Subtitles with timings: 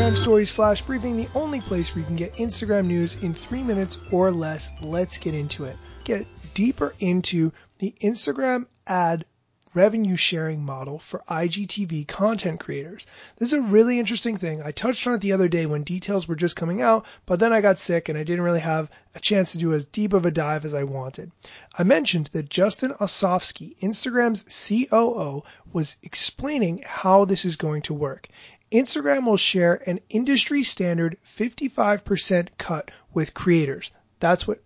[0.00, 3.62] Instagram Stories Flash Briefing, the only place where you can get Instagram news in three
[3.62, 4.72] minutes or less.
[4.80, 5.76] Let's get into it.
[6.04, 9.26] Get deeper into the Instagram ad
[9.74, 13.06] revenue sharing model for IGTV content creators.
[13.36, 14.62] This is a really interesting thing.
[14.62, 17.52] I touched on it the other day when details were just coming out, but then
[17.52, 20.24] I got sick and I didn't really have a chance to do as deep of
[20.24, 21.30] a dive as I wanted.
[21.78, 25.42] I mentioned that Justin Osofsky, Instagram's COO,
[25.74, 28.28] was explaining how this is going to work.
[28.72, 33.90] Instagram will share an industry standard 55% cut with creators.
[34.20, 34.62] That's what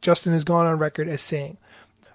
[0.00, 1.58] Justin has gone on record as saying.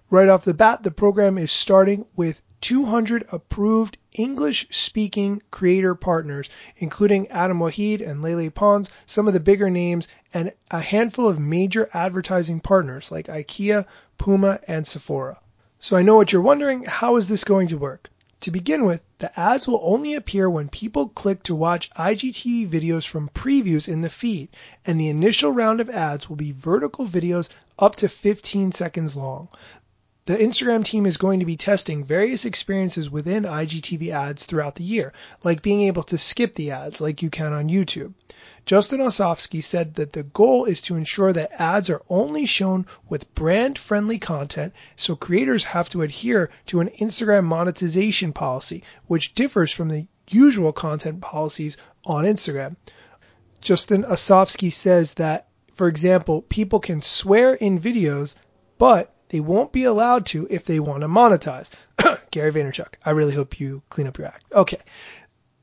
[0.09, 6.49] Right off the bat, the program is starting with 200 approved English speaking creator partners,
[6.77, 11.39] including Adam Waheed and Lele Pons, some of the bigger names, and a handful of
[11.39, 13.85] major advertising partners like IKEA,
[14.17, 15.39] Puma, and Sephora.
[15.79, 18.09] So I know what you're wondering, how is this going to work?
[18.41, 23.07] To begin with, the ads will only appear when people click to watch IGTV videos
[23.07, 24.49] from previews in the feed,
[24.85, 29.47] and the initial round of ads will be vertical videos up to 15 seconds long.
[30.27, 34.83] The Instagram team is going to be testing various experiences within IGTV ads throughout the
[34.83, 38.13] year, like being able to skip the ads like you can on YouTube.
[38.65, 43.33] Justin Osofsky said that the goal is to ensure that ads are only shown with
[43.35, 49.71] brand friendly content, so creators have to adhere to an Instagram monetization policy, which differs
[49.71, 52.75] from the usual content policies on Instagram.
[53.61, 58.35] Justin Osofsky says that, for example, people can swear in videos,
[58.77, 61.69] but they won't be allowed to if they want to monetize.
[62.31, 64.45] Gary Vaynerchuk, I really hope you clean up your act.
[64.53, 64.79] Okay.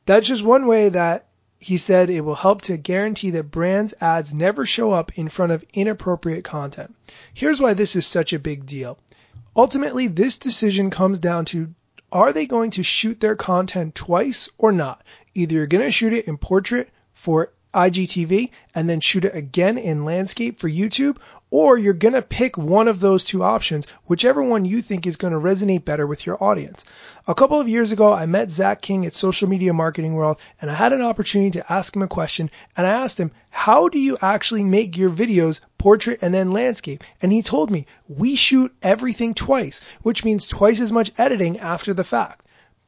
[0.07, 1.27] That's just one way that
[1.59, 5.53] he said it will help to guarantee that brands ads never show up in front
[5.53, 6.95] of inappropriate content.
[7.33, 8.99] Here's why this is such a big deal.
[9.57, 11.75] Ultimately, this decision comes down to
[12.13, 15.03] are they going to shoot their content twice or not?
[15.35, 19.77] Either you're going to shoot it in portrait for IGTV and then shoot it again
[19.77, 21.19] in landscape for YouTube,
[21.51, 25.17] or you're going to pick one of those two options, whichever one you think is
[25.17, 26.85] going to resonate better with your audience.
[27.27, 30.71] A couple of years ago, I met Zach King at Social Media Marketing World and
[30.71, 33.99] I had an opportunity to ask him a question and I asked him, how do
[33.99, 37.05] you actually make your videos portrait and then landscape?
[37.23, 41.95] And he told me, we shoot everything twice, which means twice as much editing after
[41.95, 42.45] the fact.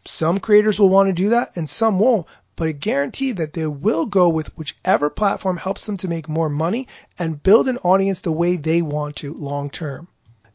[0.07, 3.67] Some creators will want to do that and some won't, but a guarantee that they
[3.67, 8.23] will go with whichever platform helps them to make more money and build an audience
[8.23, 10.09] the way they want to long term.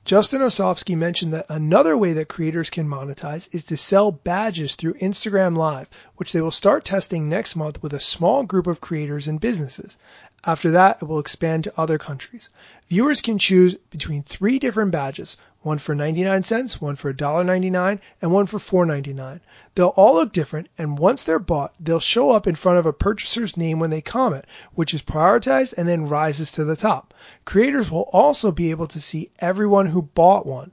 [0.03, 4.95] Justin Osofsky mentioned that another way that creators can monetize is to sell badges through
[4.95, 9.28] Instagram Live, which they will start testing next month with a small group of creators
[9.28, 10.00] and businesses.
[10.44, 12.50] After that, it will expand to other countries.
[12.88, 18.31] Viewers can choose between three different badges, one for 99 cents, one for $1.99, and
[18.31, 19.39] one for $4.99.
[19.75, 22.94] They'll all look different, and once they're bought, they'll show up in front of a
[22.94, 27.13] purchaser's name when they comment, which is prioritized and then rises to the top.
[27.45, 30.72] Creators will also be able to see everyone who bought one.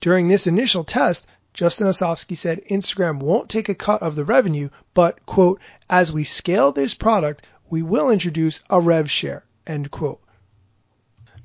[0.00, 4.70] During this initial test, Justin Osofsky said Instagram won't take a cut of the revenue,
[4.94, 10.20] but, quote, as we scale this product, we will introduce a rev share, end quote.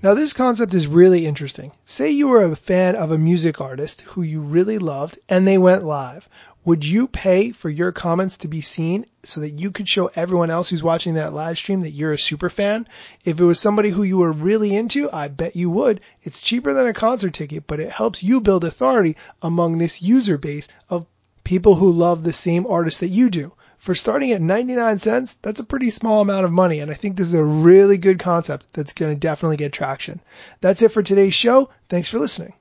[0.05, 1.71] Now this concept is really interesting.
[1.83, 5.57] Say you were a fan of a music artist who you really loved and they
[5.57, 6.29] went live.
[6.63, 10.51] Would you pay for your comments to be seen so that you could show everyone
[10.51, 12.87] else who's watching that live stream that you're a super fan?
[13.23, 16.01] If it was somebody who you were really into, I bet you would.
[16.21, 20.37] It's cheaper than a concert ticket, but it helps you build authority among this user
[20.37, 21.07] base of
[21.45, 25.59] people who love the same artist that you do for starting at 99 cents, that's
[25.59, 26.79] a pretty small amount of money.
[26.79, 30.19] And I think this is a really good concept that's going to definitely get traction.
[30.59, 31.69] That's it for today's show.
[31.87, 32.53] Thanks for listening.